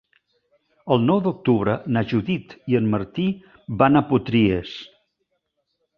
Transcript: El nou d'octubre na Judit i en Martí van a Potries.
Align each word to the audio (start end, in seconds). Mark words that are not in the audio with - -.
El 0.95 1.03
nou 1.09 1.19
d'octubre 1.27 1.75
na 1.97 2.03
Judit 2.13 2.55
i 2.73 2.79
en 2.79 2.89
Martí 2.97 3.27
van 3.83 4.01
a 4.01 4.07
Potries. 4.13 4.77